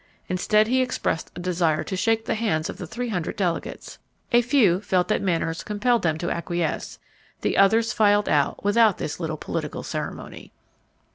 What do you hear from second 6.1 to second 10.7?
to acquiesce; the others filed out without this little political ceremony.